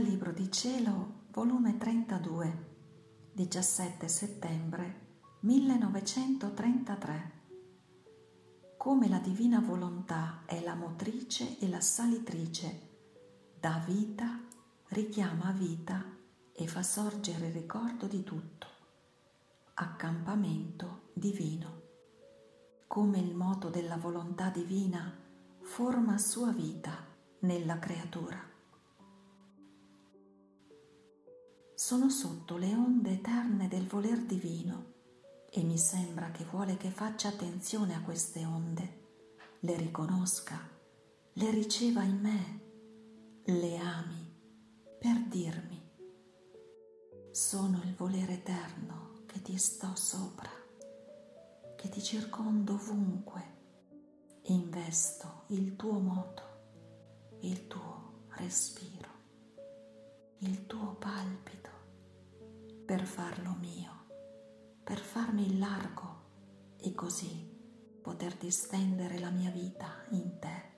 Dal 0.00 0.08
Libro 0.08 0.32
di 0.32 0.50
Cielo, 0.50 1.24
volume 1.30 1.76
32, 1.76 2.68
17 3.34 4.08
settembre 4.08 5.08
1933. 5.40 7.32
Come 8.78 9.08
la 9.10 9.18
divina 9.18 9.60
volontà 9.60 10.44
è 10.46 10.62
la 10.62 10.74
motrice 10.74 11.58
e 11.58 11.68
la 11.68 11.82
salitrice, 11.82 12.88
dà 13.60 13.84
vita, 13.86 14.40
richiama 14.88 15.52
vita 15.52 16.02
e 16.50 16.66
fa 16.66 16.82
sorgere 16.82 17.48
il 17.48 17.52
ricordo 17.52 18.06
di 18.06 18.24
tutto. 18.24 18.68
Accampamento 19.74 21.10
divino. 21.12 21.82
Come 22.86 23.18
il 23.18 23.34
moto 23.34 23.68
della 23.68 23.98
volontà 23.98 24.48
divina 24.48 25.14
forma 25.60 26.16
sua 26.16 26.52
vita 26.52 27.04
nella 27.40 27.78
creatura. 27.78 28.49
Sono 31.82 32.10
sotto 32.10 32.58
le 32.58 32.74
onde 32.74 33.12
eterne 33.12 33.66
del 33.66 33.86
voler 33.86 34.20
divino 34.20 34.92
e 35.50 35.62
mi 35.62 35.78
sembra 35.78 36.30
che 36.30 36.44
vuole 36.44 36.76
che 36.76 36.90
faccia 36.90 37.28
attenzione 37.28 37.94
a 37.94 38.02
queste 38.02 38.44
onde, 38.44 39.06
le 39.60 39.76
riconosca, 39.76 40.60
le 41.32 41.50
riceva 41.50 42.02
in 42.02 42.18
me, 42.20 42.60
le 43.44 43.78
ami 43.78 44.30
per 44.98 45.22
dirmi, 45.28 45.82
sono 47.30 47.80
il 47.82 47.94
volere 47.94 48.34
eterno 48.34 49.22
che 49.24 49.40
ti 49.40 49.56
sto 49.56 49.94
sopra, 49.94 50.50
che 51.76 51.88
ti 51.88 52.02
circondo 52.02 52.74
ovunque 52.74 53.42
investo 54.42 55.44
il 55.46 55.76
tuo 55.76 55.98
moto, 55.98 56.42
il 57.40 57.66
tuo 57.66 58.26
respiro, 58.32 58.89
il 60.42 60.66
tuo 60.66 60.94
palpito 60.94 61.68
per 62.86 63.04
farlo 63.04 63.54
mio, 63.60 64.06
per 64.82 64.98
farmi 64.98 65.58
largo 65.58 66.76
e 66.78 66.94
così 66.94 67.46
poter 68.00 68.36
distendere 68.36 69.18
la 69.18 69.28
mia 69.28 69.50
vita 69.50 70.02
in 70.10 70.38
te. 70.38 70.68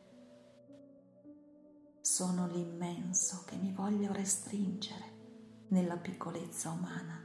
Sono 2.00 2.48
l'immenso 2.48 3.44
che 3.46 3.54
mi 3.54 3.72
voglio 3.72 4.12
restringere 4.12 5.66
nella 5.68 5.96
piccolezza 5.96 6.70
umana. 6.70 7.24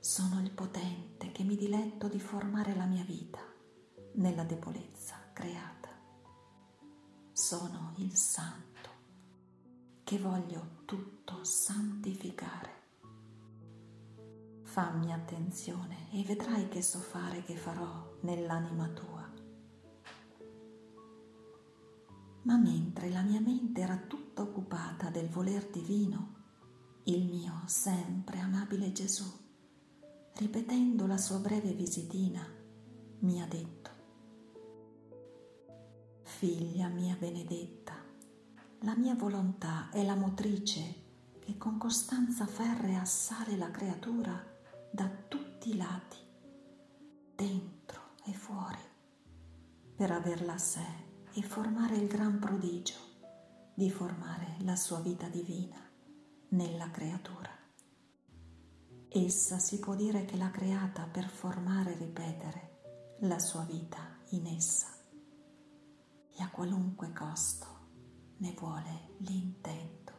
Sono 0.00 0.40
il 0.40 0.52
potente 0.52 1.32
che 1.32 1.42
mi 1.42 1.56
diletto 1.56 2.08
di 2.08 2.18
formare 2.18 2.74
la 2.74 2.86
mia 2.86 3.04
vita 3.04 3.40
nella 4.14 4.44
debolezza 4.44 5.16
creata. 5.34 5.90
Sono 7.32 7.92
il 7.98 8.16
santo 8.16 8.73
che 10.04 10.18
voglio 10.18 10.82
tutto 10.84 11.42
santificare 11.42 12.74
Fammi 14.74 15.12
attenzione 15.12 16.10
e 16.10 16.24
vedrai 16.24 16.66
che 16.66 16.82
so 16.82 16.98
fare 16.98 17.44
che 17.44 17.54
farò 17.54 18.16
nell'anima 18.22 18.88
tua. 18.88 19.32
Ma 22.42 22.56
mentre 22.56 23.08
la 23.10 23.22
mia 23.22 23.38
mente 23.40 23.82
era 23.82 23.96
tutta 23.96 24.42
occupata 24.42 25.10
del 25.10 25.28
voler 25.28 25.70
divino, 25.70 26.34
il 27.04 27.24
mio 27.24 27.62
sempre 27.66 28.40
amabile 28.40 28.90
Gesù, 28.90 29.30
ripetendo 30.38 31.06
la 31.06 31.18
sua 31.18 31.38
breve 31.38 31.72
visitina, 31.72 32.44
mi 33.20 33.40
ha 33.40 33.46
detto, 33.46 33.90
Figlia 36.22 36.88
mia 36.88 37.14
benedetta, 37.16 37.94
la 38.84 38.94
mia 38.96 39.14
volontà 39.14 39.88
è 39.90 40.04
la 40.04 40.14
motrice 40.14 41.02
che 41.38 41.56
con 41.56 41.78
costanza 41.78 42.46
ferrea 42.46 43.00
assale 43.00 43.56
la 43.56 43.70
creatura 43.70 44.38
da 44.90 45.08
tutti 45.26 45.70
i 45.70 45.76
lati, 45.76 46.18
dentro 47.34 48.00
e 48.26 48.34
fuori, 48.34 48.82
per 49.96 50.10
averla 50.10 50.52
a 50.52 50.58
sé 50.58 50.84
e 51.32 51.42
formare 51.42 51.96
il 51.96 52.06
gran 52.08 52.38
prodigio 52.38 52.98
di 53.72 53.90
formare 53.90 54.56
la 54.60 54.76
sua 54.76 55.00
vita 55.00 55.28
divina 55.28 55.80
nella 56.48 56.90
creatura. 56.90 57.50
Essa 59.08 59.58
si 59.58 59.78
può 59.78 59.94
dire 59.94 60.26
che 60.26 60.36
l'ha 60.36 60.50
creata 60.50 61.08
per 61.10 61.26
formare 61.28 61.94
e 61.94 61.98
ripetere 61.98 62.80
la 63.20 63.38
sua 63.38 63.62
vita 63.62 64.18
in 64.30 64.46
essa 64.46 64.88
e 66.36 66.42
a 66.42 66.50
qualunque 66.50 67.10
costo 67.14 67.73
ne 68.38 68.52
vuole 68.52 69.14
l'intento. 69.18 70.12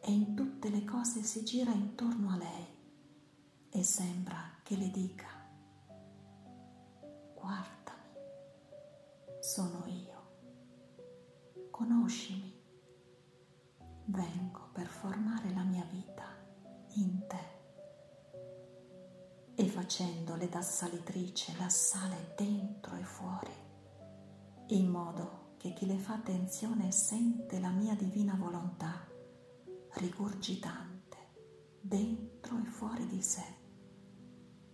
E 0.00 0.12
in 0.12 0.34
tutte 0.34 0.68
le 0.68 0.84
cose 0.84 1.22
si 1.22 1.44
gira 1.44 1.72
intorno 1.72 2.30
a 2.30 2.36
lei 2.36 2.66
e 3.70 3.82
sembra 3.82 4.36
che 4.62 4.76
le 4.76 4.90
dica, 4.90 5.26
guardami, 7.34 8.14
sono 9.40 9.84
io, 9.86 11.68
conoscimi, 11.70 12.54
vengo 14.06 14.70
per 14.72 14.86
formare 14.86 15.52
la 15.52 15.62
mia 15.62 15.84
vita 15.90 16.24
in 16.94 17.26
te. 17.26 17.54
E 19.54 19.68
facendole 19.68 20.48
da 20.48 20.62
salitrice 20.62 21.54
la 21.58 21.68
sale 21.68 22.34
dentro 22.36 22.94
e 22.96 23.02
fuori, 23.04 23.54
in 24.68 24.88
modo 24.88 25.45
che 25.66 25.72
chi 25.72 25.86
le 25.86 25.98
fa 25.98 26.14
attenzione 26.14 26.92
sente 26.92 27.58
la 27.58 27.70
mia 27.70 27.96
divina 27.96 28.36
volontà 28.36 29.04
rigurgitante 29.94 31.16
dentro 31.80 32.58
e 32.58 32.64
fuori 32.66 33.06
di 33.08 33.20
sé 33.20 33.42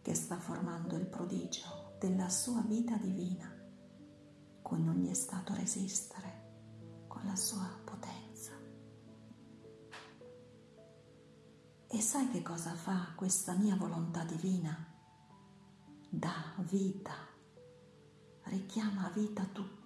che 0.03 0.15
sta 0.15 0.37
formando 0.39 0.97
il 0.97 1.07
prodigio 1.07 1.97
della 1.99 2.29
sua 2.29 2.61
vita 2.61 2.97
divina, 2.97 3.51
cui 4.61 4.83
non 4.83 4.97
gli 4.97 5.09
è 5.09 5.15
stato 5.15 5.55
resistere 5.55 7.05
con 7.07 7.25
la 7.25 7.37
sua 7.37 7.69
potenza. 7.85 8.53
E 11.87 12.01
sai 12.01 12.29
che 12.29 12.43
cosa 12.43 12.75
fa 12.75 13.13
questa 13.17 13.55
mia 13.55 13.77
volontà 13.77 14.25
divina? 14.25 14.77
Dà 16.11 16.55
vita, 16.59 17.15
richiama 18.43 19.07
a 19.07 19.11
vita 19.11 19.45
tutto, 19.45 19.82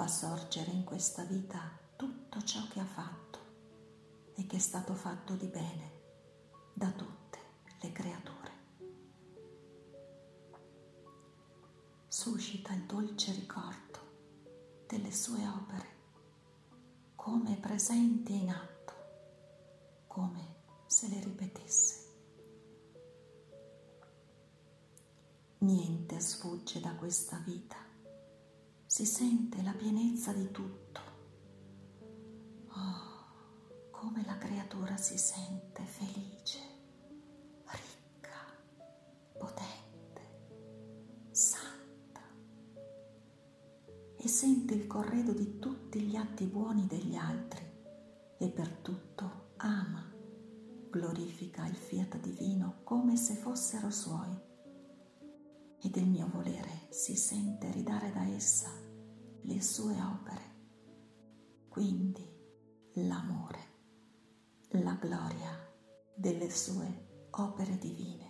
fa 0.00 0.08
sorgere 0.08 0.70
in 0.70 0.82
questa 0.82 1.24
vita 1.24 1.78
tutto 1.94 2.42
ciò 2.42 2.66
che 2.68 2.80
ha 2.80 2.86
fatto 2.86 3.38
e 4.34 4.46
che 4.46 4.56
è 4.56 4.58
stato 4.58 4.94
fatto 4.94 5.34
di 5.34 5.46
bene 5.46 5.90
da 6.72 6.90
tutte 6.90 7.38
le 7.82 7.92
creature. 7.92 8.50
suscita 12.08 12.72
il 12.72 12.84
dolce 12.84 13.32
ricordo 13.32 13.98
delle 14.86 15.12
sue 15.12 15.46
opere, 15.46 15.88
come 17.14 17.56
presenti 17.56 18.40
in 18.40 18.48
atto, 18.48 18.94
come 20.06 20.54
se 20.86 21.08
le 21.08 21.20
ripetesse. 21.20 22.08
Niente 25.58 26.20
sfugge 26.20 26.80
da 26.80 26.94
questa 26.94 27.36
vita, 27.44 27.89
si 29.00 29.06
sente 29.06 29.62
la 29.62 29.72
pienezza 29.72 30.30
di 30.34 30.50
tutto. 30.50 31.00
Oh, 32.68 33.90
come 33.90 34.22
la 34.26 34.36
creatura 34.36 34.94
si 34.98 35.16
sente 35.16 35.82
felice, 35.84 36.58
ricca, 37.64 38.36
potente, 39.38 40.20
sana 41.30 42.20
e 44.16 44.28
sente 44.28 44.74
il 44.74 44.86
corredo 44.86 45.32
di 45.32 45.58
tutti 45.58 46.02
gli 46.02 46.16
atti 46.16 46.44
buoni 46.44 46.86
degli 46.86 47.16
altri 47.16 47.64
e 48.36 48.48
per 48.50 48.68
tutto 48.82 49.52
ama, 49.56 50.12
glorifica 50.90 51.64
il 51.64 51.76
fiat 51.76 52.18
divino 52.18 52.80
come 52.84 53.16
se 53.16 53.36
fossero 53.36 53.88
suoi 53.88 54.38
e 55.82 55.88
del 55.88 56.06
mio 56.06 56.28
volere 56.30 56.88
si 56.90 57.16
sente 57.16 57.70
ridare 57.70 58.12
da 58.12 58.26
essa 58.26 58.88
le 59.42 59.62
sue 59.62 60.00
opere, 60.00 60.42
quindi 61.68 62.26
l'amore, 62.94 63.58
la 64.70 64.94
gloria 64.94 65.56
delle 66.14 66.50
sue 66.50 67.26
opere 67.30 67.78
divine. 67.78 68.28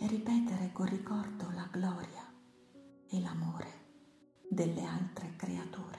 E 0.00 0.06
ripetere 0.06 0.72
col 0.72 0.88
ricordo 0.88 1.50
la 1.50 1.68
gloria 1.70 2.32
e 3.08 3.20
l'amore 3.20 3.86
delle 4.48 4.84
altre 4.84 5.34
creature. 5.36 5.98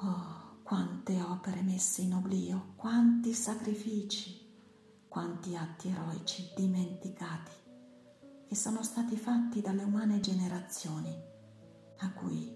Oh, 0.00 0.60
quante 0.62 1.20
opere 1.22 1.62
messe 1.62 2.02
in 2.02 2.14
oblio, 2.14 2.74
quanti 2.76 3.32
sacrifici, 3.32 4.46
quanti 5.08 5.56
atti 5.56 5.88
eroici 5.88 6.52
dimenticati 6.54 7.67
che 8.48 8.54
sono 8.54 8.82
stati 8.82 9.14
fatti 9.14 9.60
dalle 9.60 9.82
umane 9.82 10.20
generazioni 10.20 11.14
a 11.98 12.12
cui 12.14 12.50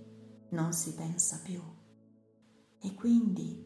non 0.49 0.73
si 0.73 0.95
pensa 0.95 1.39
più 1.45 1.61
e 2.79 2.95
quindi 2.95 3.63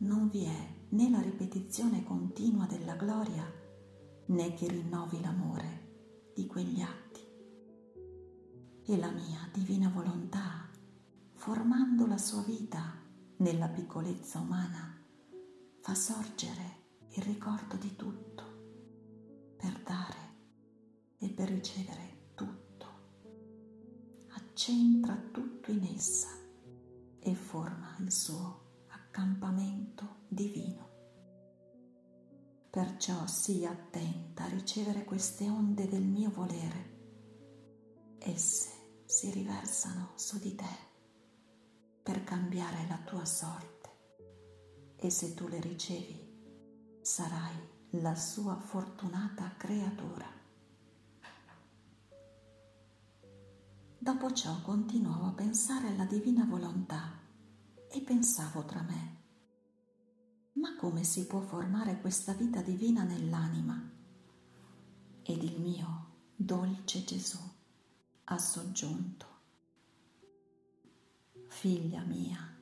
non 0.00 0.28
vi 0.28 0.44
è 0.44 0.74
né 0.90 1.08
la 1.08 1.22
ripetizione 1.22 2.04
continua 2.04 2.66
della 2.66 2.96
gloria 2.96 3.50
né 4.26 4.52
che 4.52 4.68
rinnovi 4.68 5.22
l'amore 5.22 6.32
di 6.34 6.46
quegli 6.46 6.82
atti. 6.82 7.20
E 8.84 8.96
la 8.98 9.10
mia 9.10 9.48
divina 9.50 9.88
volontà, 9.88 10.68
formando 11.32 12.06
la 12.06 12.18
sua 12.18 12.42
vita 12.42 12.92
nella 13.38 13.68
piccolezza 13.68 14.38
umana, 14.38 15.02
fa 15.80 15.94
sorgere 15.94 16.78
il 17.12 17.22
ricordo 17.22 17.76
di 17.76 17.96
tutto 17.96 18.44
per 19.56 19.80
dare 19.82 20.19
e 21.20 21.28
per 21.28 21.48
ricevere 21.48 22.32
tutto. 22.34 22.86
Accentra 24.28 25.14
tutto 25.30 25.70
in 25.70 25.84
essa 25.94 26.28
e 27.20 27.34
forma 27.34 27.96
il 28.00 28.10
suo 28.10 28.86
accampamento 28.88 30.24
divino. 30.28 30.88
Perciò 32.70 33.26
sii 33.26 33.66
attenta 33.66 34.44
a 34.44 34.48
ricevere 34.48 35.04
queste 35.04 35.48
onde 35.48 35.88
del 35.88 36.04
mio 36.04 36.30
volere. 36.30 36.98
Esse 38.18 38.70
si 39.04 39.30
riversano 39.30 40.12
su 40.14 40.38
di 40.38 40.54
te 40.54 40.88
per 42.02 42.24
cambiare 42.24 42.86
la 42.88 42.98
tua 43.04 43.24
sorte 43.24 43.90
e 44.96 45.10
se 45.10 45.34
tu 45.34 45.48
le 45.48 45.60
ricevi 45.60 46.98
sarai 47.02 47.56
la 47.94 48.14
sua 48.14 48.56
fortunata 48.56 49.54
creatura. 49.56 50.39
Dopo 54.02 54.32
ciò 54.32 54.62
continuavo 54.62 55.26
a 55.26 55.32
pensare 55.32 55.88
alla 55.88 56.06
divina 56.06 56.46
volontà 56.46 57.20
e 57.86 58.00
pensavo 58.00 58.64
tra 58.64 58.80
me, 58.80 59.18
ma 60.52 60.74
come 60.76 61.04
si 61.04 61.26
può 61.26 61.40
formare 61.40 62.00
questa 62.00 62.32
vita 62.32 62.62
divina 62.62 63.02
nell'anima? 63.02 63.78
Ed 65.20 65.42
il 65.42 65.60
mio 65.60 66.06
dolce 66.34 67.04
Gesù 67.04 67.36
ha 68.24 68.38
soggiunto, 68.38 69.26
figlia 71.48 72.00
mia, 72.00 72.58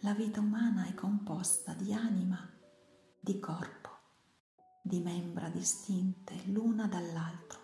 la 0.00 0.12
vita 0.12 0.40
umana 0.40 0.86
è 0.86 0.94
composta 0.94 1.72
di 1.74 1.92
anima 1.92 2.50
di 3.20 3.38
corpo, 3.38 3.90
di 4.82 4.98
membra 4.98 5.48
distinte 5.50 6.34
l'una 6.46 6.88
dall'altro. 6.88 7.63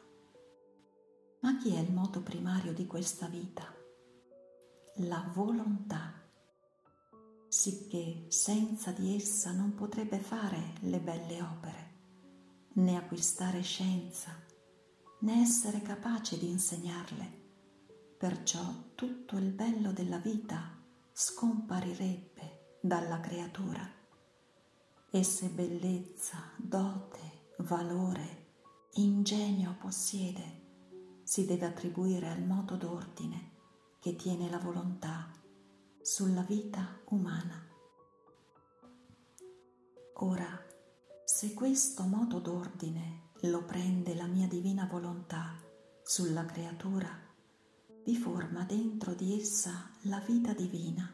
Ma 1.41 1.57
chi 1.57 1.75
è 1.75 1.79
il 1.79 1.91
moto 1.91 2.21
primario 2.21 2.75
di 2.75 2.87
questa 2.87 3.27
vita? 3.27 3.65
La 4.97 5.31
volontà, 5.33 6.13
sicché 7.49 8.27
senza 8.29 8.91
di 8.93 9.17
essa 9.17 9.51
non 9.53 9.75
potrebbe 9.75 10.19
fare 10.19 10.75
le 10.81 11.01
belle 11.01 11.41
opere, 11.41 11.95
né 12.75 12.97
acquistare 12.97 13.63
scienza, 13.63 14.33
né 15.21 15.41
essere 15.41 15.81
capace 15.81 16.37
di 16.37 16.51
insegnarle. 16.51 17.39
Perciò 18.19 18.61
tutto 18.95 19.39
il 19.39 19.51
bello 19.51 19.93
della 19.93 20.19
vita 20.19 20.77
scomparirebbe 21.11 22.79
dalla 22.83 23.19
creatura 23.21 23.99
e 25.11 25.23
se 25.25 25.49
bellezza, 25.49 26.53
dote, 26.57 27.55
valore, 27.59 28.49
ingegno 28.95 29.77
possiede, 29.81 30.60
si 31.31 31.47
deve 31.47 31.65
attribuire 31.65 32.29
al 32.29 32.43
moto 32.43 32.75
d'ordine 32.75 33.51
che 34.01 34.17
tiene 34.17 34.51
la 34.51 34.59
volontà 34.59 35.31
sulla 36.03 36.41
vita 36.41 36.99
umana. 37.11 37.69
Ora, 40.15 40.61
se 41.25 41.55
questo 41.55 42.03
moto 42.03 42.41
d'ordine 42.41 43.29
lo 43.43 43.65
prende 43.65 44.17
la 44.17 44.27
mia 44.27 44.49
divina 44.49 44.89
volontà 44.91 45.57
sulla 46.03 46.45
creatura, 46.45 47.09
vi 48.05 48.17
forma 48.17 48.65
dentro 48.65 49.15
di 49.15 49.39
essa 49.39 49.89
la 50.07 50.19
vita 50.19 50.53
divina, 50.53 51.09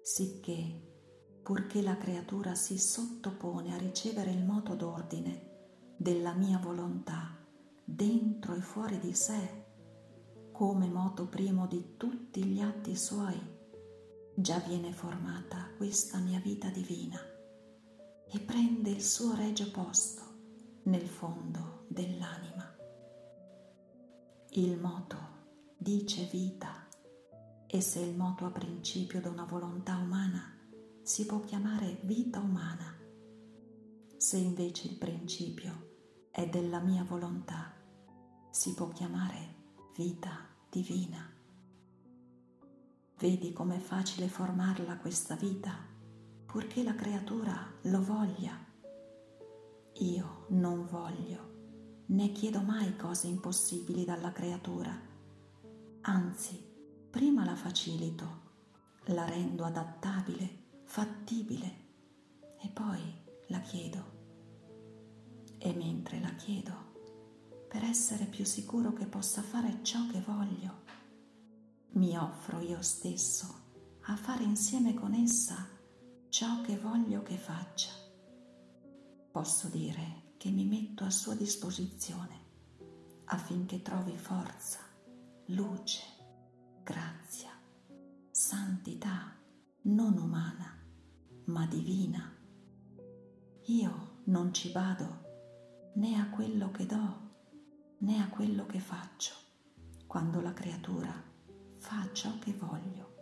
sicché 0.00 1.40
purché 1.42 1.82
la 1.82 1.98
creatura 1.98 2.54
si 2.54 2.78
sottopone 2.78 3.74
a 3.74 3.76
ricevere 3.76 4.30
il 4.30 4.42
moto 4.42 4.74
d'ordine 4.74 5.92
della 5.94 6.32
mia 6.32 6.56
volontà 6.56 7.43
dentro 7.84 8.54
e 8.54 8.60
fuori 8.60 8.98
di 8.98 9.12
sé, 9.12 9.62
come 10.52 10.88
moto 10.88 11.26
primo 11.26 11.66
di 11.66 11.96
tutti 11.96 12.42
gli 12.44 12.60
atti 12.60 12.96
suoi, 12.96 13.38
già 14.34 14.58
viene 14.58 14.92
formata 14.92 15.68
questa 15.76 16.18
mia 16.18 16.40
vita 16.40 16.68
divina 16.70 17.18
e 18.26 18.40
prende 18.40 18.90
il 18.90 19.02
suo 19.02 19.34
regio 19.34 19.70
posto 19.70 20.22
nel 20.84 21.06
fondo 21.06 21.84
dell'anima. 21.88 22.74
Il 24.50 24.78
moto 24.78 25.16
dice 25.76 26.28
vita 26.30 26.88
e 27.66 27.80
se 27.80 28.00
il 28.00 28.16
moto 28.16 28.46
ha 28.46 28.50
principio 28.50 29.20
da 29.20 29.28
una 29.28 29.44
volontà 29.44 29.96
umana, 29.96 30.56
si 31.02 31.26
può 31.26 31.40
chiamare 31.40 31.98
vita 32.02 32.38
umana. 32.40 32.96
Se 34.16 34.36
invece 34.36 34.88
il 34.88 34.96
principio 34.96 35.93
è 36.36 36.48
della 36.48 36.80
mia 36.80 37.04
volontà, 37.04 37.72
si 38.50 38.74
può 38.74 38.88
chiamare 38.88 39.54
vita 39.94 40.36
divina. 40.68 41.30
Vedi 43.16 43.52
com'è 43.52 43.78
facile 43.78 44.26
formarla 44.26 44.96
questa 44.96 45.36
vita, 45.36 45.72
purché 46.44 46.82
la 46.82 46.96
creatura 46.96 47.54
lo 47.82 48.02
voglia. 48.02 48.52
Io 49.98 50.46
non 50.48 50.88
voglio, 50.88 52.02
né 52.06 52.32
chiedo 52.32 52.62
mai 52.62 52.96
cose 52.96 53.28
impossibili 53.28 54.04
dalla 54.04 54.32
creatura. 54.32 54.92
Anzi, 56.00 56.60
prima 57.10 57.44
la 57.44 57.54
facilito, 57.54 58.40
la 59.04 59.24
rendo 59.24 59.62
adattabile 59.62 60.62
fattibile 60.82 61.82
e 62.60 62.68
poi 62.70 63.22
la 63.46 63.60
chiedo. 63.60 64.13
E 65.66 65.72
mentre 65.72 66.20
la 66.20 66.34
chiedo, 66.34 66.92
per 67.70 67.84
essere 67.84 68.26
più 68.26 68.44
sicuro 68.44 68.92
che 68.92 69.06
possa 69.06 69.40
fare 69.40 69.82
ciò 69.82 70.06
che 70.10 70.20
voglio, 70.20 70.82
mi 71.92 72.14
offro 72.18 72.60
io 72.60 72.82
stesso 72.82 73.62
a 74.02 74.14
fare 74.14 74.42
insieme 74.42 74.92
con 74.92 75.14
essa 75.14 75.66
ciò 76.28 76.60
che 76.60 76.76
voglio 76.76 77.22
che 77.22 77.38
faccia. 77.38 77.88
Posso 79.32 79.68
dire 79.68 80.34
che 80.36 80.50
mi 80.50 80.66
metto 80.66 81.04
a 81.04 81.10
sua 81.10 81.34
disposizione 81.34 82.42
affinché 83.24 83.80
trovi 83.80 84.18
forza, 84.18 84.80
luce, 85.46 86.02
grazia, 86.82 87.58
santità 88.30 89.34
non 89.84 90.18
umana 90.18 90.78
ma 91.46 91.64
divina. 91.64 92.30
Io 93.68 94.20
non 94.24 94.52
ci 94.52 94.70
vado 94.70 95.23
né 95.94 96.18
a 96.18 96.28
quello 96.30 96.70
che 96.70 96.86
do 96.86 97.22
né 97.98 98.20
a 98.20 98.28
quello 98.28 98.66
che 98.66 98.80
faccio 98.80 99.34
quando 100.06 100.40
la 100.40 100.52
creatura 100.52 101.12
fa 101.78 102.08
ciò 102.12 102.38
che 102.38 102.52
voglio. 102.52 103.12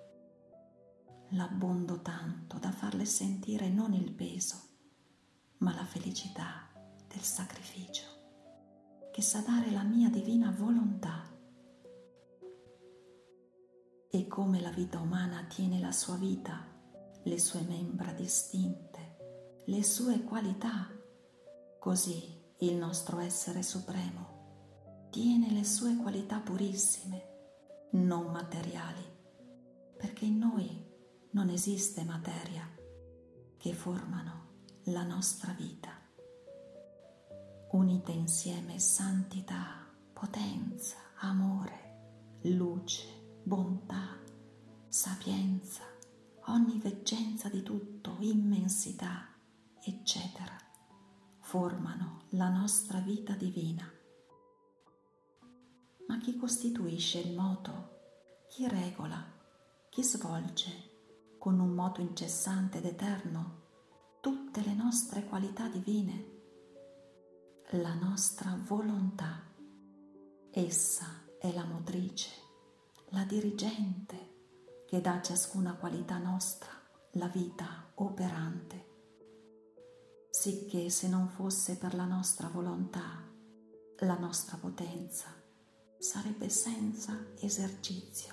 L'abbondo 1.31 2.03
tanto 2.03 2.59
da 2.59 2.71
farle 2.71 3.05
sentire 3.05 3.69
non 3.69 3.93
il 3.95 4.13
peso, 4.13 4.57
ma 5.59 5.75
la 5.75 5.85
felicità 5.85 6.69
del 7.07 7.23
sacrificio 7.23 9.11
che 9.13 9.23
sa 9.23 9.41
dare 9.41 9.71
la 9.71 9.83
mia 9.83 10.09
divina 10.11 10.51
volontà. 10.51 11.31
E 14.11 14.27
come 14.27 14.61
la 14.61 14.71
vita 14.71 14.99
umana 14.99 15.45
tiene 15.45 15.81
la 15.81 15.93
sua 15.93 16.17
vita 16.17 16.71
le 17.25 17.39
sue 17.39 17.61
membra 17.63 18.13
distinte, 18.13 19.63
le 19.67 19.83
sue 19.85 20.25
qualità. 20.25 20.91
Così 21.79 22.42
il 22.63 22.77
nostro 22.77 23.19
essere 23.19 23.61
supremo 23.65 25.09
tiene 25.11 25.51
le 25.51 25.65
sue 25.65 25.97
qualità 25.97 26.39
purissime, 26.39 27.89
non 27.93 28.31
materiali, 28.31 29.05
perché 29.97 30.27
in 30.27 30.39
noi 30.39 30.91
non 31.31 31.49
esiste 31.49 32.05
materia 32.05 32.65
che 33.57 33.73
formano 33.73 34.51
la 34.85 35.03
nostra 35.03 35.53
vita. 35.53 35.91
Unite 37.73 38.13
insieme 38.13 38.79
santità, 38.79 39.85
potenza, 40.13 40.99
amore, 41.19 42.39
luce, 42.43 43.41
bontà, 43.43 44.21
sapienza, 44.87 45.83
onniveggenza 46.47 47.49
di 47.49 47.63
tutto, 47.65 48.19
immensità, 48.21 49.35
eccetera, 49.83 50.62
formano 51.53 52.23
la 52.31 52.49
nostra 52.49 53.01
vita 53.01 53.35
divina. 53.35 53.87
Ma 56.07 56.17
chi 56.17 56.35
costituisce 56.35 57.19
il 57.19 57.37
moto, 57.37 58.45
chi 58.49 58.67
regola, 58.67 59.23
chi 59.91 60.03
svolge 60.03 61.35
con 61.39 61.61
un 61.61 61.75
moto 61.75 62.01
incessante 62.01 62.79
ed 62.79 62.87
eterno 62.87 63.61
tutte 64.23 64.63
le 64.63 64.73
nostre 64.73 65.27
qualità 65.27 65.69
divine, 65.69 66.25
la 67.73 67.93
nostra 67.97 68.59
volontà. 68.65 69.43
Essa 70.51 71.27
è 71.39 71.53
la 71.53 71.65
motrice, 71.67 72.31
la 73.11 73.25
dirigente 73.25 74.85
che 74.87 75.03
dà 75.03 75.17
a 75.17 75.21
ciascuna 75.21 75.75
qualità 75.75 76.17
nostra 76.17 76.71
la 77.11 77.27
vita 77.27 77.93
operante. 77.97 78.92
Sicché 80.35 80.89
se 80.89 81.09
non 81.09 81.29
fosse 81.29 81.77
per 81.77 81.95
la 81.95 82.07
nostra 82.07 82.49
volontà, 82.49 83.23
la 83.99 84.19
nostra 84.19 84.57
potenza 84.57 85.27
sarebbe 85.99 86.49
senza 86.49 87.15
esercizio, 87.39 88.33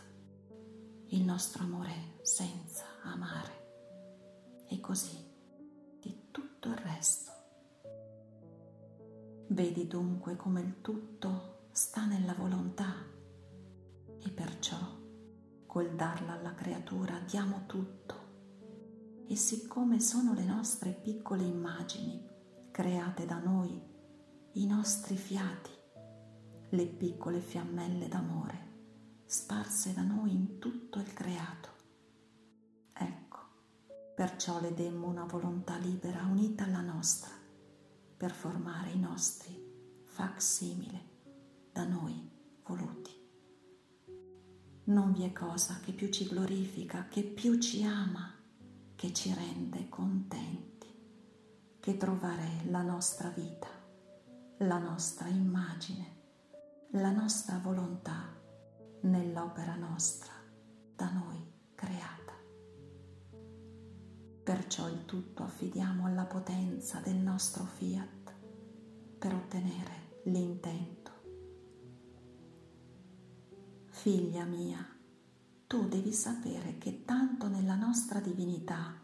il 1.08 1.22
nostro 1.22 1.64
amore 1.64 2.20
senza 2.22 2.86
amare. 3.04 4.64
E 4.70 4.80
così 4.80 5.18
di 6.00 6.30
tutto 6.32 6.70
il 6.70 6.78
resto. 6.78 7.32
Vedi 9.50 9.86
dunque 9.86 10.38
come 10.38 10.62
il 10.62 10.80
tutto 10.80 11.68
sta 11.74 12.06
nella 12.06 12.34
volontà. 12.34 12.96
E 14.22 14.30
perciò 14.30 14.78
col 15.66 15.94
darla 15.96 16.40
alla 16.40 16.54
creatura 16.54 17.20
diamo 17.20 17.66
tutto 17.66 18.19
e 19.30 19.36
siccome 19.36 20.00
sono 20.00 20.34
le 20.34 20.44
nostre 20.44 20.92
piccole 20.92 21.44
immagini 21.44 22.20
create 22.72 23.28
da 23.28 23.38
noi, 23.38 23.80
i 24.54 24.66
nostri 24.66 25.16
fiati, 25.18 25.70
le 26.70 26.88
piccole 26.88 27.40
fiammelle 27.40 28.08
d'amore 28.08 28.68
sparse 29.26 29.94
da 29.94 30.02
noi 30.02 30.34
in 30.34 30.58
tutto 30.58 30.98
il 30.98 31.14
creato. 31.14 31.70
Ecco, 32.92 33.38
perciò 34.16 34.60
le 34.60 34.74
demmo 34.74 35.06
una 35.06 35.26
volontà 35.26 35.78
libera 35.78 36.24
unita 36.24 36.64
alla 36.64 36.82
nostra 36.82 37.30
per 38.18 38.32
formare 38.32 38.90
i 38.90 39.00
nostri 39.00 40.02
facsimile 40.06 41.02
da 41.72 41.86
noi 41.86 42.32
voluti. 42.66 43.12
Non 44.86 45.12
vi 45.12 45.22
è 45.22 45.32
cosa 45.32 45.80
che 45.82 45.92
più 45.92 46.10
ci 46.10 46.28
glorifica, 46.28 47.08
che 47.08 47.22
più 47.22 47.60
ci 47.60 47.84
ama, 47.84 48.39
che 49.00 49.14
ci 49.14 49.34
rende 49.34 49.88
contenti, 49.88 50.94
che 51.80 51.96
trovare 51.96 52.66
la 52.66 52.82
nostra 52.82 53.30
vita, 53.30 53.70
la 54.58 54.78
nostra 54.78 55.30
immagine 55.30 56.18
la 56.94 57.12
nostra 57.12 57.60
volontà 57.60 58.36
nell'opera 59.02 59.76
nostra 59.76 60.34
da 60.96 61.12
noi 61.12 61.38
creata. 61.76 62.34
Perciò 64.44 64.90
il 64.90 65.06
tutto 65.06 65.44
affidiamo 65.44 66.08
alla 66.08 66.26
potenza 66.26 67.00
del 67.00 67.18
nostro 67.18 67.64
fiat 67.64 68.34
per 69.20 69.34
ottenere 69.36 70.22
l'intento. 70.24 71.12
Figlia 73.86 74.46
mia, 74.46 74.84
tu 75.68 75.88
devi 75.88 76.12
sapere 76.12 76.80
che 76.80 77.06
tanto 77.06 77.49
nostra 77.90 78.20
divinità, 78.20 79.02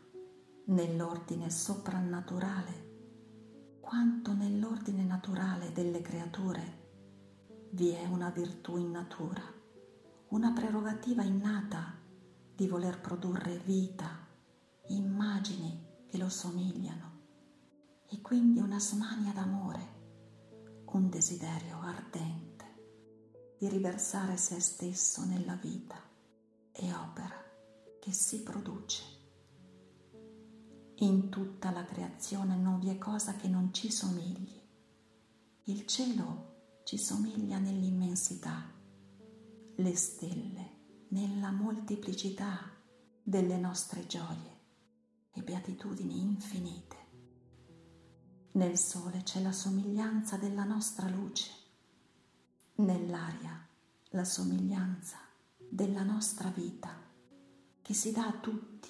nell'ordine 0.66 1.50
soprannaturale, 1.50 3.80
quanto 3.80 4.34
nell'ordine 4.34 5.04
naturale 5.04 5.72
delle 5.72 6.02
creature, 6.02 7.70
vi 7.72 7.90
è 7.90 8.06
una 8.06 8.30
virtù 8.30 8.78
in 8.78 8.92
natura, 8.92 9.42
una 10.28 10.52
prerogativa 10.52 11.24
innata 11.24 11.96
di 12.56 12.68
voler 12.68 13.02
produrre 13.02 13.58
vita, 13.66 14.20
immagini 14.90 15.84
che 16.06 16.20
lo 16.20 16.30
somigliano 16.30 17.22
e 18.08 18.22
quindi 18.22 18.60
una 18.60 18.80
smania 18.80 19.32
d'amore, 19.32 20.84
un 20.92 21.10
desiderio 21.10 21.82
ardente 21.82 22.66
di 23.58 23.68
riversare 23.68 24.38
se 24.38 24.60
stesso 24.60 25.26
nella 25.26 25.56
vita 25.56 26.00
e 26.72 26.94
opera 26.94 27.45
che 28.06 28.12
si 28.12 28.44
produce. 28.44 29.02
In 30.98 31.30
tutta 31.30 31.72
la 31.72 31.84
creazione 31.84 32.56
non 32.56 32.78
vi 32.78 32.90
è 32.90 33.00
cosa 33.00 33.34
che 33.34 33.48
non 33.48 33.74
ci 33.74 33.92
somigli. 33.92 34.62
Il 35.64 35.88
cielo 35.88 36.82
ci 36.84 37.00
somiglia 37.00 37.58
nell'immensità, 37.58 38.72
le 39.78 39.96
stelle 39.96 41.08
nella 41.10 41.50
molteplicità 41.50 42.72
delle 43.24 43.58
nostre 43.58 44.06
gioie 44.06 44.60
e 45.32 45.42
beatitudini 45.42 46.22
infinite. 46.22 46.98
Nel 48.52 48.78
sole 48.78 49.24
c'è 49.24 49.42
la 49.42 49.52
somiglianza 49.52 50.38
della 50.38 50.64
nostra 50.64 51.10
luce, 51.10 51.50
nell'aria 52.76 53.68
la 54.10 54.24
somiglianza 54.24 55.18
della 55.58 56.04
nostra 56.04 56.50
vita 56.50 57.05
che 57.86 57.94
si 57.94 58.12
dà 58.12 58.26
a 58.26 58.40
tutti, 58.40 58.90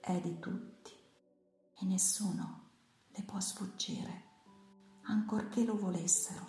è 0.00 0.18
di 0.18 0.38
tutti 0.38 0.90
e 1.78 1.84
nessuno 1.84 2.70
le 3.10 3.22
può 3.22 3.38
sfuggire, 3.38 4.22
ancorché 5.02 5.62
lo 5.62 5.76
volessero. 5.76 6.46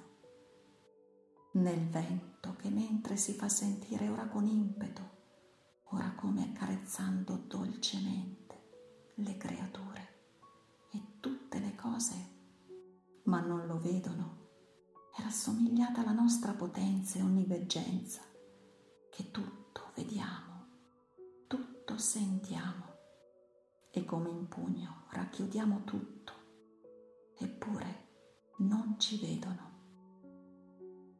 Nel 1.55 1.85
vento 1.89 2.55
che 2.55 2.69
mentre 2.69 3.17
si 3.17 3.33
fa 3.33 3.49
sentire 3.49 4.07
ora 4.07 4.29
con 4.29 4.45
impeto, 4.45 5.01
ora 5.89 6.13
come 6.15 6.43
accarezzando 6.43 7.35
dolcemente 7.35 9.11
le 9.15 9.35
creature 9.35 10.07
e 10.93 11.19
tutte 11.19 11.59
le 11.59 11.75
cose, 11.75 12.15
ma 13.23 13.41
non 13.41 13.67
lo 13.67 13.77
vedono, 13.79 14.47
è 15.13 15.21
rassomigliata 15.21 15.99
alla 15.99 16.13
nostra 16.13 16.53
potenza 16.53 17.19
e 17.19 17.21
onniveggenza, 17.21 18.21
che 19.09 19.29
tutto 19.29 19.91
vediamo, 19.93 20.48
tutto 21.49 21.97
sentiamo 21.97 22.85
e 23.89 24.05
come 24.05 24.29
in 24.29 24.47
pugno 24.47 25.05
racchiudiamo 25.09 25.81
tutto, 25.83 26.33
eppure 27.39 28.07
non 28.57 28.99
ci 28.99 29.17
vedono. 29.17 29.77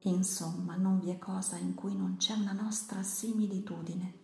Insomma, 0.02 0.76
non 0.76 1.00
vi 1.00 1.10
è 1.10 1.18
cosa 1.18 1.58
in 1.58 1.74
cui 1.74 1.96
non 1.96 2.18
c'è 2.18 2.34
una 2.34 2.52
nostra 2.52 3.02
similitudine. 3.02 4.20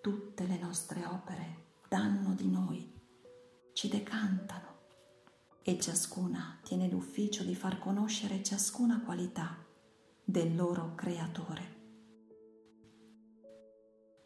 Tutte 0.00 0.46
le 0.46 0.58
nostre 0.58 1.04
opere 1.04 1.66
danno 1.86 2.32
di 2.32 2.48
noi, 2.48 2.90
ci 3.74 3.88
decantano 3.88 4.76
e 5.62 5.78
ciascuna 5.78 6.60
tiene 6.62 6.88
l'ufficio 6.88 7.44
di 7.44 7.54
far 7.54 7.78
conoscere 7.78 8.42
ciascuna 8.42 9.02
qualità 9.02 9.54
del 10.24 10.56
loro 10.56 10.94
creatore. 10.94 11.77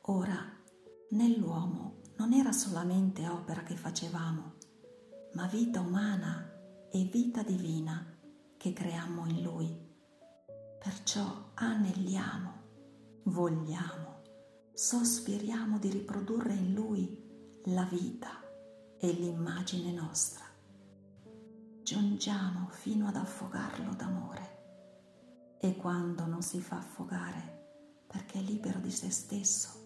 Ora, 0.07 0.41
nell'uomo 1.11 2.01
non 2.17 2.33
era 2.33 2.53
solamente 2.53 3.27
opera 3.29 3.63
che 3.63 3.77
facevamo, 3.77 4.55
ma 5.35 5.47
vita 5.47 5.81
umana 5.81 6.51
e 6.91 7.05
vita 7.05 7.43
divina 7.43 8.19
che 8.57 8.73
creammo 8.73 9.27
in 9.27 9.43
lui 9.43 9.91
Perciò 10.83 11.53
anelliamo, 11.55 12.53
vogliamo, 13.27 14.23
sospiriamo 14.75 15.79
di 15.79 15.91
riprodurre 15.91 16.55
in 16.55 16.75
Lui 16.75 17.61
la 17.67 17.85
vita 17.85 18.41
e 18.99 19.13
l'immagine 19.13 19.93
nostra. 19.93 20.45
Giungiamo 21.85 22.67
fino 22.71 23.07
ad 23.07 23.15
affogarlo 23.15 23.95
d'amore 23.95 25.57
e 25.61 25.77
quando 25.77 26.27
non 26.27 26.43
si 26.43 26.61
fa 26.61 26.79
affogare 26.79 28.01
perché 28.09 28.41
è 28.41 28.43
libero 28.43 28.81
di 28.81 28.91
se 28.91 29.09
stesso, 29.13 29.82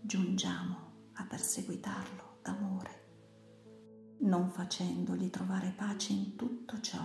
giungiamo 0.00 1.10
a 1.14 1.24
perseguitarlo 1.24 2.38
d'amore, 2.42 4.16
non 4.20 4.50
facendogli 4.50 5.30
trovare 5.30 5.72
pace 5.76 6.12
in 6.12 6.36
tutto 6.36 6.80
ciò 6.80 7.04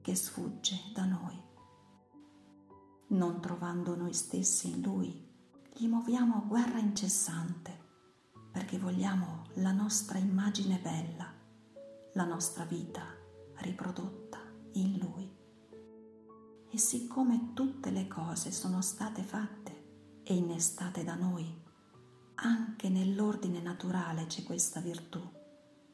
che 0.00 0.14
sfugge 0.14 0.76
da 0.94 1.04
noi 1.04 1.46
non 3.08 3.40
trovando 3.40 3.94
noi 3.94 4.12
stessi 4.12 4.70
in 4.70 4.82
Lui, 4.82 5.24
gli 5.72 5.86
muoviamo 5.86 6.36
a 6.36 6.44
guerra 6.46 6.78
incessante 6.78 7.84
perché 8.50 8.78
vogliamo 8.78 9.44
la 9.54 9.72
nostra 9.72 10.18
immagine 10.18 10.78
bella, 10.78 11.32
la 12.14 12.24
nostra 12.24 12.64
vita 12.64 13.04
riprodotta 13.56 14.38
in 14.72 14.98
Lui. 14.98 15.34
E 16.68 16.78
siccome 16.78 17.52
tutte 17.52 17.90
le 17.90 18.08
cose 18.08 18.50
sono 18.50 18.80
state 18.80 19.22
fatte 19.22 20.22
e 20.24 20.34
innestate 20.34 21.04
da 21.04 21.14
noi, 21.14 21.64
anche 22.36 22.88
nell'ordine 22.88 23.60
naturale 23.60 24.26
c'è 24.26 24.42
questa 24.42 24.80
virtù 24.80 25.20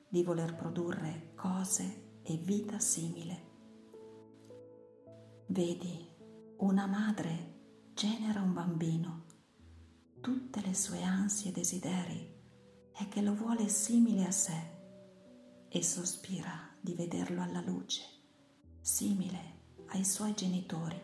di 0.08 0.22
voler 0.22 0.54
produrre 0.54 1.32
cose 1.34 2.20
e 2.22 2.36
vita 2.36 2.78
simile. 2.78 3.50
Vedi 5.46 6.08
una 6.58 6.86
madre 6.86 7.90
genera 7.94 8.40
un 8.40 8.52
bambino. 8.52 9.24
Tutte 10.20 10.60
le 10.60 10.74
sue 10.74 11.02
ansie 11.02 11.50
e 11.50 11.52
desideri 11.52 12.40
è 12.92 13.08
che 13.08 13.22
lo 13.22 13.34
vuole 13.34 13.68
simile 13.68 14.24
a 14.26 14.30
sé 14.30 14.70
e 15.68 15.82
sospira 15.82 16.70
di 16.80 16.94
vederlo 16.94 17.42
alla 17.42 17.60
luce, 17.60 18.02
simile 18.80 19.60
ai 19.86 20.04
suoi 20.04 20.34
genitori. 20.34 21.00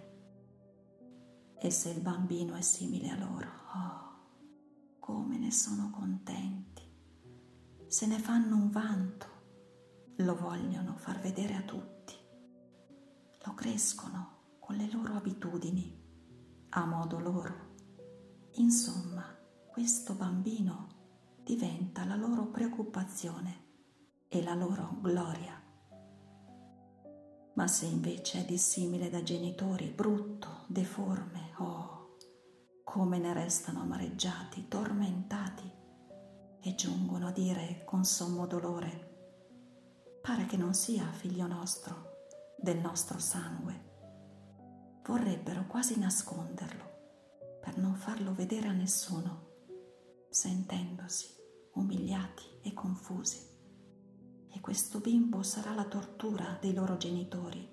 E 1.61 1.71
se 1.71 1.91
il 1.91 2.01
bambino 2.01 2.55
è 2.55 2.61
simile 2.61 3.11
a 3.11 3.19
loro, 3.19 3.49
oh, 3.75 4.08
come 5.09 5.39
ne 5.39 5.51
sono 5.51 5.89
contenti. 5.89 6.83
Se 7.87 8.05
ne 8.05 8.19
fanno 8.19 8.57
un 8.57 8.69
vanto, 8.69 9.27
lo 10.17 10.37
vogliono 10.37 10.99
far 10.99 11.19
vedere 11.19 11.55
a 11.55 11.63
tutti. 11.63 12.15
Lo 13.43 13.55
crescono 13.55 14.57
con 14.59 14.77
le 14.77 14.87
loro 14.91 15.15
abitudini, 15.15 15.99
a 16.69 16.85
modo 16.85 17.21
loro. 17.21 17.55
Insomma, 18.57 19.25
questo 19.67 20.13
bambino 20.13 20.89
diventa 21.43 22.05
la 22.05 22.17
loro 22.17 22.49
preoccupazione 22.49 23.65
e 24.29 24.43
la 24.43 24.53
loro 24.53 24.99
gloria. 25.01 25.59
Ma 27.55 27.67
se 27.67 27.87
invece 27.87 28.43
è 28.43 28.45
dissimile 28.45 29.09
da 29.09 29.23
genitori, 29.23 29.87
brutto, 29.87 30.65
deforme, 30.67 31.55
oh, 31.57 31.98
come 32.99 33.19
ne 33.21 33.33
restano 33.33 33.83
amareggiati, 33.83 34.67
tormentati 34.67 35.71
e 36.61 36.75
giungono 36.75 37.29
a 37.29 37.31
dire 37.31 37.85
con 37.85 38.05
sommo 38.05 38.45
dolore, 38.49 40.19
pare 40.21 40.47
che 40.47 40.57
non 40.57 40.75
sia 40.75 41.05
figlio 41.13 41.47
nostro, 41.47 42.27
del 42.61 42.79
nostro 42.79 43.21
sangue. 43.21 45.01
Vorrebbero 45.07 45.69
quasi 45.69 45.97
nasconderlo 45.97 47.61
per 47.61 47.79
non 47.79 47.95
farlo 47.95 48.35
vedere 48.35 48.67
a 48.67 48.73
nessuno, 48.73 49.47
sentendosi 50.29 51.37
umiliati 51.75 52.59
e 52.63 52.73
confusi 52.75 53.39
e 54.51 54.59
questo 54.61 54.99
bimbo 54.99 55.45
sarà 55.45 55.73
la 55.73 55.85
tortura 55.85 56.59
dei 56.61 56.75
loro 56.75 56.97
genitori 56.97 57.65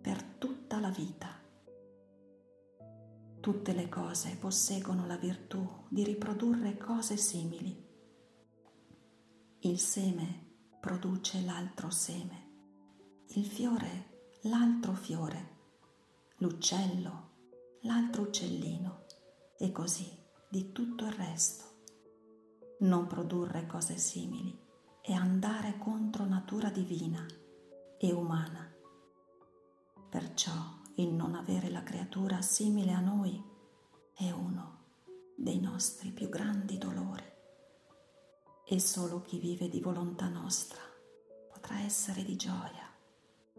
per 0.00 0.22
tutta 0.22 0.78
la 0.78 0.90
vita. 0.90 1.37
Tutte 3.48 3.72
le 3.72 3.88
cose 3.88 4.36
posseggono 4.36 5.06
la 5.06 5.16
virtù 5.16 5.66
di 5.88 6.04
riprodurre 6.04 6.76
cose 6.76 7.16
simili. 7.16 7.82
Il 9.60 9.78
seme 9.78 10.76
produce 10.78 11.40
l'altro 11.40 11.88
seme, 11.88 12.50
il 13.28 13.46
fiore 13.46 14.36
l'altro 14.42 14.92
fiore, 14.92 15.56
l'uccello 16.40 17.36
l'altro 17.84 18.24
uccellino 18.24 19.06
e 19.56 19.72
così 19.72 20.06
di 20.50 20.70
tutto 20.72 21.06
il 21.06 21.12
resto. 21.12 21.64
Non 22.80 23.06
produrre 23.06 23.64
cose 23.66 23.96
simili 23.96 24.60
è 25.00 25.14
andare 25.14 25.78
contro 25.78 26.26
natura 26.26 26.68
divina 26.68 27.26
e 27.96 28.12
umana. 28.12 28.70
Perciò 30.10 30.77
il 30.98 31.12
non 31.12 31.34
avere 31.36 31.70
la 31.70 31.84
creatura 31.84 32.40
simile 32.42 32.92
a 32.92 33.00
noi 33.00 33.40
è 34.14 34.30
uno 34.30 34.76
dei 35.36 35.60
nostri 35.60 36.10
più 36.10 36.28
grandi 36.28 36.76
dolori. 36.76 37.24
E 38.64 38.80
solo 38.80 39.22
chi 39.22 39.38
vive 39.38 39.68
di 39.68 39.80
volontà 39.80 40.28
nostra 40.28 40.80
potrà 41.52 41.80
essere 41.80 42.24
di 42.24 42.36
gioia 42.36 42.92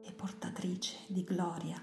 e 0.02 0.12
portatrice 0.12 0.98
di 1.08 1.24
gloria 1.24 1.80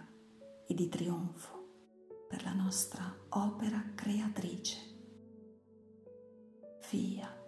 e 0.67 0.75
di 0.75 0.89
trionfo 0.91 2.27
per 2.29 2.45
la 2.45 2.53
nostra 2.53 3.17
opera 3.31 3.83
creatrice. 3.95 4.77
Fiat. 6.81 7.46